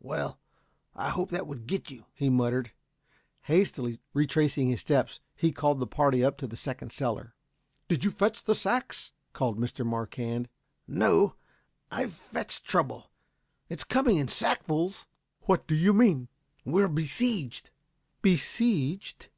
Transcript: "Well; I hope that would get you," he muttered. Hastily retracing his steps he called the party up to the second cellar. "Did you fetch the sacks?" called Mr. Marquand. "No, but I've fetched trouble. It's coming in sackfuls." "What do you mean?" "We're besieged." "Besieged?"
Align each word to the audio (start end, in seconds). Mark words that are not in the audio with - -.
"Well; 0.00 0.40
I 0.96 1.10
hope 1.10 1.28
that 1.32 1.46
would 1.46 1.66
get 1.66 1.90
you," 1.90 2.06
he 2.14 2.30
muttered. 2.30 2.72
Hastily 3.42 4.00
retracing 4.14 4.68
his 4.70 4.80
steps 4.80 5.20
he 5.36 5.52
called 5.52 5.80
the 5.80 5.86
party 5.86 6.24
up 6.24 6.38
to 6.38 6.46
the 6.46 6.56
second 6.56 6.92
cellar. 6.92 7.34
"Did 7.88 8.02
you 8.02 8.10
fetch 8.10 8.42
the 8.42 8.54
sacks?" 8.54 9.12
called 9.34 9.58
Mr. 9.58 9.84
Marquand. 9.84 10.48
"No, 10.88 11.36
but 11.90 11.94
I've 11.96 12.14
fetched 12.14 12.64
trouble. 12.64 13.10
It's 13.68 13.84
coming 13.84 14.16
in 14.16 14.28
sackfuls." 14.28 15.06
"What 15.42 15.66
do 15.66 15.74
you 15.74 15.92
mean?" 15.92 16.28
"We're 16.64 16.88
besieged." 16.88 17.68
"Besieged?" 18.22 19.28